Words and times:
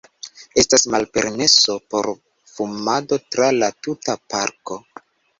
Estas 0.59 0.83
malpermeso 0.93 1.75
por 1.93 2.07
fumado 2.53 3.19
tra 3.35 3.49
la 3.57 3.69
tuta 3.89 4.15
parko. 4.35 4.79